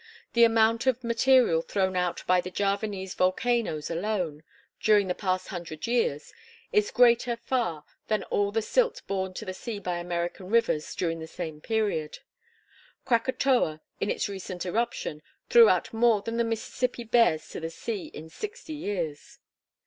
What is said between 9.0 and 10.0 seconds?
borne to the sea by